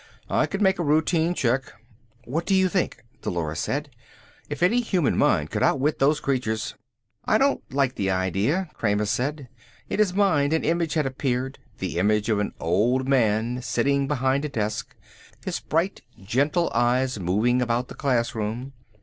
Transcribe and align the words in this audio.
"I 0.31 0.47
could 0.47 0.63
make 0.63 0.79
a 0.79 0.83
routine 0.83 1.35
check." 1.35 1.73
"What 2.25 2.47
do 2.47 2.55
you 2.55 2.69
think?" 2.69 3.03
Dolores 3.21 3.59
said. 3.59 3.91
"If 4.49 4.63
any 4.63 4.81
human 4.81 5.15
mind 5.15 5.51
could 5.51 5.61
outwit 5.61 5.99
those 5.99 6.19
creatures" 6.19 6.73
"I 7.25 7.37
don't 7.37 7.61
like 7.71 7.93
the 7.93 8.09
idea," 8.09 8.71
Kramer 8.73 9.05
said. 9.05 9.47
In 9.91 9.99
his 9.99 10.11
mind 10.11 10.53
an 10.53 10.63
image 10.63 10.95
had 10.95 11.05
appeared, 11.05 11.59
the 11.77 11.99
image 11.99 12.29
of 12.29 12.39
an 12.39 12.55
old 12.59 13.07
man 13.07 13.61
sitting 13.61 14.07
behind 14.07 14.43
a 14.43 14.49
desk, 14.49 14.95
his 15.45 15.59
bright 15.59 16.01
gentle 16.19 16.71
eyes 16.73 17.19
moving 17.19 17.61
about 17.61 17.87
the 17.87 17.93
classroom. 17.93 18.73